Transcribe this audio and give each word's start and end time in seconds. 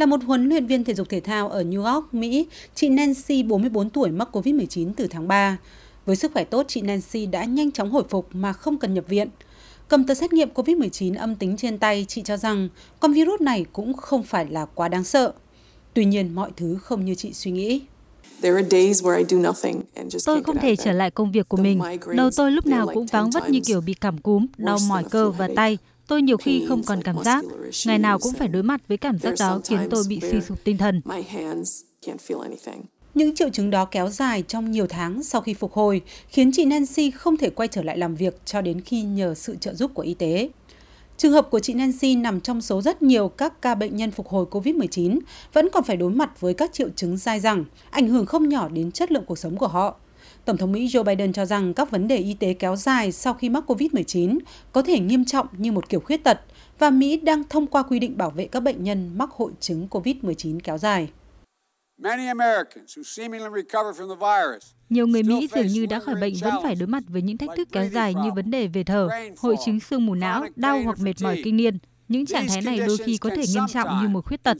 Là 0.00 0.06
một 0.06 0.20
huấn 0.26 0.48
luyện 0.48 0.66
viên 0.66 0.84
thể 0.84 0.94
dục 0.94 1.08
thể 1.08 1.20
thao 1.20 1.48
ở 1.48 1.62
New 1.62 1.94
York, 1.94 2.14
Mỹ, 2.14 2.46
chị 2.74 2.88
Nancy, 2.88 3.42
44 3.42 3.90
tuổi, 3.90 4.10
mắc 4.10 4.28
COVID-19 4.32 4.92
từ 4.96 5.06
tháng 5.06 5.28
3. 5.28 5.56
Với 6.06 6.16
sức 6.16 6.32
khỏe 6.32 6.44
tốt, 6.44 6.64
chị 6.68 6.80
Nancy 6.80 7.26
đã 7.26 7.44
nhanh 7.44 7.72
chóng 7.72 7.90
hồi 7.90 8.02
phục 8.08 8.28
mà 8.32 8.52
không 8.52 8.78
cần 8.78 8.94
nhập 8.94 9.04
viện. 9.08 9.28
Cầm 9.88 10.06
tờ 10.06 10.14
xét 10.14 10.32
nghiệm 10.32 10.48
COVID-19 10.54 11.18
âm 11.18 11.36
tính 11.36 11.56
trên 11.56 11.78
tay, 11.78 12.04
chị 12.08 12.22
cho 12.22 12.36
rằng 12.36 12.68
con 13.00 13.12
virus 13.12 13.40
này 13.40 13.64
cũng 13.72 13.94
không 13.94 14.22
phải 14.22 14.46
là 14.50 14.64
quá 14.64 14.88
đáng 14.88 15.04
sợ. 15.04 15.32
Tuy 15.94 16.04
nhiên, 16.04 16.34
mọi 16.34 16.50
thứ 16.56 16.78
không 16.82 17.04
như 17.04 17.14
chị 17.14 17.32
suy 17.32 17.50
nghĩ. 17.50 17.80
Tôi 20.24 20.42
không 20.42 20.58
thể 20.58 20.76
trở 20.76 20.92
lại 20.92 21.10
công 21.10 21.32
việc 21.32 21.48
của 21.48 21.56
mình. 21.56 21.80
Đầu 22.16 22.30
tôi 22.36 22.50
lúc 22.50 22.66
nào 22.66 22.86
cũng 22.94 23.06
vắng 23.06 23.30
vất 23.30 23.50
như 23.50 23.60
kiểu 23.66 23.80
bị 23.80 23.94
cảm 23.94 24.18
cúm, 24.18 24.46
đau 24.56 24.78
mỏi 24.88 25.04
cơ 25.10 25.30
và 25.30 25.48
tay. 25.56 25.78
Tôi 26.10 26.22
nhiều 26.22 26.36
khi 26.36 26.64
không 26.68 26.82
còn 26.82 27.02
cảm 27.02 27.16
giác. 27.24 27.44
Ngày 27.86 27.98
nào 27.98 28.18
cũng 28.18 28.32
phải 28.32 28.48
đối 28.48 28.62
mặt 28.62 28.80
với 28.88 28.98
cảm 28.98 29.18
giác 29.18 29.34
đó 29.40 29.60
khiến 29.64 29.78
tôi 29.90 30.04
bị 30.08 30.20
suy 30.20 30.40
sụp 30.40 30.64
tinh 30.64 30.78
thần. 30.78 31.00
Những 33.14 33.34
triệu 33.34 33.48
chứng 33.50 33.70
đó 33.70 33.84
kéo 33.84 34.08
dài 34.08 34.42
trong 34.48 34.70
nhiều 34.70 34.86
tháng 34.86 35.22
sau 35.22 35.40
khi 35.40 35.54
phục 35.54 35.72
hồi, 35.72 36.02
khiến 36.28 36.50
chị 36.52 36.64
Nancy 36.64 37.10
không 37.10 37.36
thể 37.36 37.50
quay 37.50 37.68
trở 37.68 37.82
lại 37.82 37.98
làm 37.98 38.14
việc 38.14 38.40
cho 38.44 38.60
đến 38.60 38.80
khi 38.80 39.02
nhờ 39.02 39.34
sự 39.34 39.56
trợ 39.60 39.74
giúp 39.74 39.90
của 39.94 40.02
y 40.02 40.14
tế. 40.14 40.48
Trường 41.16 41.32
hợp 41.32 41.50
của 41.50 41.60
chị 41.60 41.74
Nancy 41.74 42.14
nằm 42.14 42.40
trong 42.40 42.60
số 42.60 42.82
rất 42.82 43.02
nhiều 43.02 43.28
các 43.28 43.62
ca 43.62 43.74
bệnh 43.74 43.96
nhân 43.96 44.10
phục 44.10 44.28
hồi 44.28 44.46
COVID-19 44.50 45.18
vẫn 45.52 45.68
còn 45.72 45.84
phải 45.84 45.96
đối 45.96 46.10
mặt 46.10 46.40
với 46.40 46.54
các 46.54 46.72
triệu 46.72 46.88
chứng 46.96 47.16
dai 47.16 47.40
dẳng, 47.40 47.64
ảnh 47.90 48.08
hưởng 48.08 48.26
không 48.26 48.48
nhỏ 48.48 48.68
đến 48.68 48.92
chất 48.92 49.12
lượng 49.12 49.24
cuộc 49.26 49.38
sống 49.38 49.56
của 49.56 49.68
họ. 49.68 49.96
Tổng 50.44 50.56
thống 50.56 50.72
Mỹ 50.72 50.86
Joe 50.86 51.04
Biden 51.04 51.32
cho 51.32 51.44
rằng 51.44 51.74
các 51.74 51.90
vấn 51.90 52.08
đề 52.08 52.16
y 52.16 52.34
tế 52.34 52.54
kéo 52.54 52.76
dài 52.76 53.12
sau 53.12 53.34
khi 53.34 53.48
mắc 53.48 53.64
COVID-19 53.66 54.38
có 54.72 54.82
thể 54.82 54.98
nghiêm 54.98 55.24
trọng 55.24 55.46
như 55.58 55.72
một 55.72 55.88
kiểu 55.88 56.00
khuyết 56.00 56.24
tật 56.24 56.40
và 56.78 56.90
Mỹ 56.90 57.16
đang 57.16 57.44
thông 57.44 57.66
qua 57.66 57.82
quy 57.82 57.98
định 57.98 58.16
bảo 58.16 58.30
vệ 58.30 58.46
các 58.46 58.60
bệnh 58.60 58.84
nhân 58.84 59.10
mắc 59.18 59.30
hội 59.30 59.52
chứng 59.60 59.88
COVID-19 59.90 60.60
kéo 60.64 60.78
dài. 60.78 61.08
Nhiều 64.88 65.06
người 65.06 65.22
Mỹ 65.22 65.48
dường 65.54 65.66
như 65.66 65.86
đã 65.86 66.00
khỏi 66.00 66.14
bệnh 66.14 66.34
vẫn 66.42 66.54
phải 66.62 66.74
đối 66.74 66.86
mặt 66.86 67.02
với 67.08 67.22
những 67.22 67.38
thách 67.38 67.50
thức 67.56 67.68
kéo 67.72 67.88
dài 67.88 68.14
như 68.14 68.30
vấn 68.36 68.50
đề 68.50 68.66
về 68.66 68.84
thở, 68.84 69.08
hội 69.38 69.56
chứng 69.64 69.80
sương 69.80 70.06
mù 70.06 70.14
não, 70.14 70.46
đau 70.56 70.82
hoặc 70.84 70.98
mệt 71.00 71.14
mỏi 71.22 71.40
kinh 71.44 71.56
niên. 71.56 71.78
Những 72.10 72.26
trạng 72.26 72.46
thái 72.48 72.62
này 72.62 72.78
đôi 72.86 72.96
khi 72.96 73.16
có 73.16 73.30
thể 73.30 73.42
nghiêm 73.54 73.64
trọng 73.72 73.88
như 74.02 74.08
một 74.08 74.24
khuyết 74.24 74.42
tật. 74.42 74.56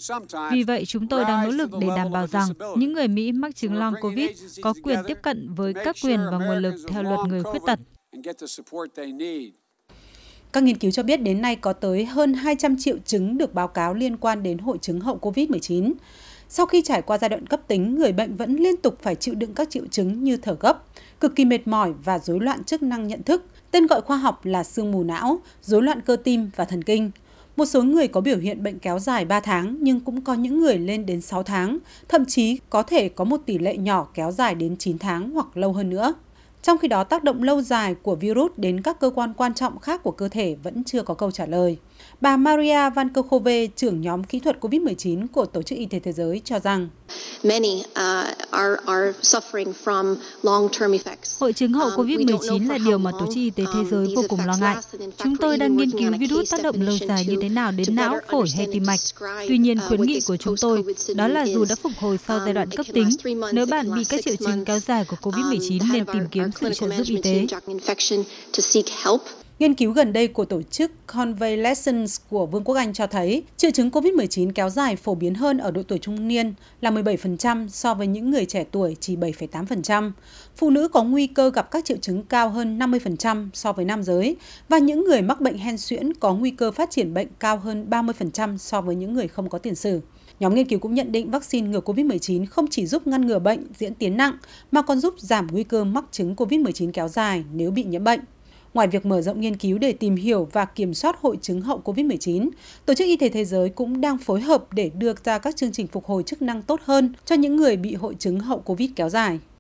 Vì 0.53 0.63
vậy, 0.63 0.85
chúng 0.87 1.09
tôi 1.09 1.25
đang 1.25 1.45
nỗ 1.45 1.51
lực 1.51 1.71
để 1.81 1.89
đảm 1.97 2.13
bảo 2.13 2.27
rằng 2.27 2.49
những 2.77 2.93
người 2.93 3.09
Mỹ 3.09 3.33
mắc 3.33 3.57
chứng 3.57 3.75
long 3.75 3.95
COVID 4.01 4.31
có 4.63 4.75
quyền 4.83 4.99
tiếp 5.07 5.19
cận 5.23 5.55
với 5.55 5.75
các 5.75 5.97
quyền 6.03 6.21
và 6.31 6.39
nguồn 6.39 6.59
lực 6.59 6.75
theo 6.89 7.03
luật 7.03 7.19
người 7.29 7.43
khuyết 7.43 7.61
tật. 7.67 7.79
Các 10.53 10.63
nghiên 10.63 10.79
cứu 10.79 10.91
cho 10.91 11.03
biết 11.03 11.17
đến 11.17 11.43
nay 11.43 11.57
có 11.57 11.73
tới 11.73 12.05
hơn 12.05 12.35
200 12.35 12.77
triệu 12.79 12.97
chứng 13.05 13.39
được 13.39 13.55
báo 13.55 13.69
cáo 13.69 13.95
liên 13.95 14.17
quan 14.17 14.43
đến 14.43 14.59
hội 14.59 14.79
chứng 14.79 15.01
hậu 15.01 15.19
COVID-19. 15.19 15.93
Sau 16.49 16.67
khi 16.67 16.83
trải 16.83 17.03
qua 17.03 17.19
giai 17.19 17.29
đoạn 17.29 17.47
cấp 17.47 17.61
tính, 17.69 17.95
người 17.95 18.13
bệnh 18.13 18.37
vẫn 18.37 18.57
liên 18.57 18.77
tục 18.77 18.99
phải 19.03 19.15
chịu 19.15 19.35
đựng 19.35 19.55
các 19.55 19.71
triệu 19.71 19.87
chứng 19.91 20.25
như 20.25 20.37
thở 20.37 20.57
gấp, 20.61 20.83
cực 21.21 21.37
kỳ 21.37 21.45
mệt 21.45 21.67
mỏi 21.67 21.93
và 22.05 22.19
rối 22.19 22.41
loạn 22.41 22.65
chức 22.65 22.83
năng 22.83 23.09
nhận 23.09 23.23
thức, 23.23 23.45
tên 23.71 23.87
gọi 23.87 24.01
khoa 24.01 24.17
học 24.17 24.45
là 24.45 24.65
sương 24.65 24.93
mù 24.93 25.05
não, 25.05 25.41
rối 25.63 25.83
loạn 25.83 26.01
cơ 26.01 26.17
tim 26.17 26.51
và 26.57 26.65
thần 26.65 26.85
kinh. 26.85 27.11
Một 27.61 27.67
số 27.67 27.83
người 27.83 28.09
có 28.09 28.21
biểu 28.21 28.39
hiện 28.39 28.63
bệnh 28.63 28.79
kéo 28.79 28.99
dài 28.99 29.25
3 29.25 29.41
tháng 29.41 29.77
nhưng 29.81 30.01
cũng 30.01 30.21
có 30.21 30.35
những 30.35 30.61
người 30.61 30.79
lên 30.79 31.07
đến 31.07 31.21
6 31.21 31.43
tháng, 31.43 31.79
thậm 32.09 32.25
chí 32.25 32.59
có 32.71 32.83
thể 32.83 33.09
có 33.09 33.25
một 33.25 33.37
tỷ 33.47 33.59
lệ 33.59 33.77
nhỏ 33.77 34.09
kéo 34.15 34.33
dài 34.33 34.55
đến 34.55 34.77
9 34.77 34.99
tháng 34.99 35.31
hoặc 35.31 35.57
lâu 35.57 35.73
hơn 35.73 35.91
nữa. 35.91 36.15
Trong 36.63 36.79
khi 36.79 36.89
đó, 36.89 37.05
tác 37.05 37.25
động 37.25 37.43
lâu 37.43 37.63
dài 37.63 37.95
của 38.03 38.15
virus 38.15 38.53
đến 38.57 38.83
các 38.83 39.01
cơ 39.01 39.11
quan 39.15 39.35
quan 39.35 39.55
trọng 39.55 39.79
khác 39.79 40.03
của 40.03 40.11
cơ 40.11 40.29
thể 40.29 40.57
vẫn 40.63 40.85
chưa 40.85 41.03
có 41.03 41.15
câu 41.15 41.31
trả 41.31 41.47
lời. 41.47 41.79
Bà 42.21 42.37
Maria 42.37 42.91
Vankova, 42.91 43.53
trưởng 43.77 44.01
nhóm 44.01 44.25
kỹ 44.25 44.41
thuật 44.41 44.61
COVID-19 44.61 45.27
của 45.33 45.47
Tổ 45.47 45.63
chức 45.63 45.79
Y 45.79 45.87
tế 45.87 45.99
Thế 45.99 46.13
giới 46.13 46.43
cho 46.45 46.59
rằng 46.59 46.89
Hội 51.41 51.53
chứng 51.53 51.73
hậu 51.73 51.91
COVID-19 51.91 52.69
là 52.69 52.79
điều 52.79 52.99
mà 52.99 53.11
Tổ 53.13 53.27
chức 53.27 53.37
Y 53.37 53.51
tế 53.51 53.65
Thế 53.75 53.81
giới 53.91 54.13
vô 54.17 54.23
cùng 54.29 54.41
lo 54.47 54.57
ngại. 54.61 54.77
Chúng 55.17 55.37
tôi 55.37 55.57
đang 55.57 55.77
nghiên 55.77 55.91
cứu 55.91 56.13
virus 56.19 56.53
tác 56.53 56.63
động 56.63 56.81
lâu 56.81 56.97
dài 57.09 57.25
như 57.29 57.37
thế 57.43 57.49
nào 57.49 57.73
đến 57.73 57.95
não, 57.95 58.19
phổi 58.31 58.47
hay 58.57 58.67
tim 58.73 58.83
mạch. 58.87 59.01
Tuy 59.49 59.59
nhiên, 59.59 59.79
khuyến 59.89 60.03
nghị 60.03 60.21
của 60.27 60.37
chúng 60.37 60.55
tôi 60.61 60.85
đó 61.15 61.29
là 61.29 61.47
dù 61.47 61.65
đã 61.69 61.75
phục 61.75 61.93
hồi 61.99 62.19
sau 62.29 62.41
giai 62.45 62.55
đoạn 62.55 62.71
cấp 62.71 62.87
tính, 62.95 63.09
nếu 63.53 63.67
bạn 63.67 63.95
bị 63.95 64.05
các 64.05 64.21
triệu 64.25 64.37
chứng 64.37 64.65
kéo 64.65 64.79
dài 64.79 65.05
của 65.05 65.17
COVID-19 65.23 65.93
nên 65.93 66.05
tìm 66.07 66.23
kiếm 66.31 66.50
sự 66.61 66.73
trợ 66.75 66.89
giúp 66.89 67.05
y 67.05 67.21
tế. 67.23 67.47
Nghiên 69.61 69.75
cứu 69.75 69.93
gần 69.93 70.13
đây 70.13 70.29
của 70.29 70.45
tổ 70.45 70.63
chức 70.63 70.93
Convalescence 71.07 72.13
của 72.31 72.47
Vương 72.47 72.65
quốc 72.65 72.75
Anh 72.75 72.93
cho 72.93 73.07
thấy 73.07 73.43
triệu 73.57 73.71
chứng 73.71 73.91
COVID-19 73.91 74.53
kéo 74.55 74.71
dài 74.71 74.97
phổ 74.97 75.15
biến 75.15 75.35
hơn 75.35 75.59
ở 75.59 75.71
độ 75.71 75.83
tuổi 75.83 75.99
trung 75.99 76.29
niên 76.29 76.55
là 76.81 76.91
17% 76.91 77.69
so 77.69 77.95
với 77.95 78.07
những 78.07 78.31
người 78.31 78.47
trẻ 78.47 78.65
tuổi 78.71 78.97
chỉ 79.01 79.17
7,8%. 79.17 80.13
Phụ 80.57 80.71
nữ 80.71 80.89
có 80.89 81.03
nguy 81.03 81.27
cơ 81.27 81.51
gặp 81.51 81.71
các 81.71 81.85
triệu 81.85 81.97
chứng 81.97 82.23
cao 82.23 82.51
hơn 82.51 82.79
50% 82.79 83.49
so 83.55 83.73
với 83.73 83.85
nam 83.85 84.03
giới 84.03 84.37
và 84.69 84.79
những 84.79 85.05
người 85.05 85.23
mắc 85.23 85.41
bệnh 85.41 85.59
hen 85.59 85.79
suyễn 85.79 86.15
có 86.15 86.35
nguy 86.35 86.51
cơ 86.51 86.71
phát 86.71 86.91
triển 86.91 87.15
bệnh 87.15 87.29
cao 87.41 87.57
hơn 87.57 87.87
30% 87.91 88.57
so 88.57 88.81
với 88.81 88.97
những 88.97 89.15
người 89.15 89.29
không 89.29 89.49
có 89.49 89.59
tiền 89.59 89.75
sử. 89.75 90.01
Nhóm 90.41 90.55
nghiên 90.55 90.67
cứu 90.67 90.79
cũng 90.79 90.95
nhận 90.95 91.13
định 91.13 91.31
vaccine 91.31 91.69
ngừa 91.69 91.81
COVID-19 91.81 92.47
không 92.47 92.67
chỉ 92.71 92.87
giúp 92.87 93.07
ngăn 93.07 93.27
ngừa 93.27 93.39
bệnh 93.39 93.67
diễn 93.79 93.95
tiến 93.95 94.17
nặng 94.17 94.37
mà 94.73 94.83
còn 94.83 95.01
giúp 95.01 95.15
giảm 95.19 95.47
nguy 95.51 95.65
cơ 95.65 95.85
mắc 95.85 96.05
chứng 96.13 96.35
COVID-19 96.35 96.93
kéo 96.93 97.09
dài 97.09 97.45
nếu 97.55 97.71
bị 97.71 97.85
nhiễm 97.85 98.05
bệnh. 98.05 98.21
Ngoài 98.75 98.89
việc 98.89 99.07
mở 99.07 99.23
rộng 99.23 99.41
nghiên 99.41 99.57
cứu 99.57 99.79
để 99.79 99.93
tìm 99.93 100.17
hiểu 100.17 100.49
và 100.53 100.65
kiểm 100.65 100.95
soát 100.95 101.17
hội 101.21 101.39
chứng 101.43 101.61
hậu 101.61 101.81
COVID-19, 101.85 102.49
Tổ 102.87 102.95
chức 102.95 103.07
Y 103.07 103.17
tế 103.17 103.29
Thế 103.29 103.45
giới 103.45 103.69
cũng 103.69 104.01
đang 104.01 104.19
phối 104.19 104.41
hợp 104.41 104.73
để 104.73 104.91
đưa 104.99 105.13
ra 105.25 105.39
các 105.39 105.57
chương 105.57 105.73
trình 105.73 105.87
phục 105.87 106.05
hồi 106.07 106.23
chức 106.23 106.43
năng 106.43 106.63
tốt 106.63 106.81
hơn 106.85 107.13
cho 107.25 107.35
những 107.35 107.57
người 107.57 107.77
bị 107.77 107.95
hội 107.95 108.15
chứng 108.19 108.41
hậu 108.41 108.59
COVID 108.59 108.91
kéo 108.97 109.09
dài. 109.09 109.41